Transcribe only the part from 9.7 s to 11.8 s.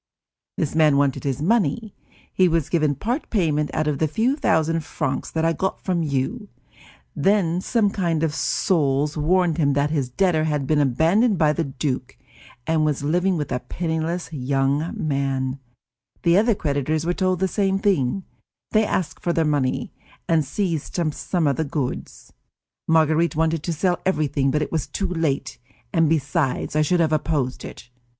that his debtor had been abandoned by the